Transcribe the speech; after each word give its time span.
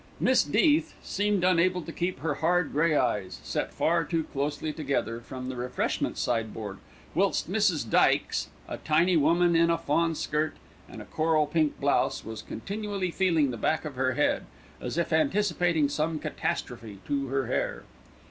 Miss 0.19 0.41
Death 0.43 0.95
seemed 1.03 1.43
unable 1.43 1.83
to 1.83 1.91
keep 1.91 2.21
her 2.21 2.33
hard 2.33 2.71
grey 2.71 2.95
eyes, 2.95 3.39
set 3.43 3.71
far 3.71 4.03
too 4.03 4.23
closely 4.23 4.73
together, 4.73 5.19
from 5.21 5.47
the 5.47 5.55
refreshment 5.55 6.17
sideboard, 6.17 6.79
whilst 7.13 7.51
Mrs. 7.51 7.87
Dykes, 7.87 8.49
a 8.67 8.77
tiny 8.77 9.15
woman 9.15 9.55
in 9.55 9.69
a 9.69 9.77
fawn 9.77 10.15
skirt 10.15 10.55
and 10.89 11.03
a 11.03 11.05
coral 11.05 11.45
pink 11.45 11.79
blouse, 11.79 12.25
was 12.25 12.41
continually 12.41 13.11
feeling 13.11 13.51
the 13.51 13.57
back 13.57 13.85
of 13.85 13.93
her 13.93 14.13
head, 14.13 14.45
as 14.81 14.97
if 14.97 15.13
anticipating 15.13 15.87
some 15.87 16.17
catastrophe 16.17 16.97
to 17.05 17.27
her 17.27 17.45
hair. 17.45 17.83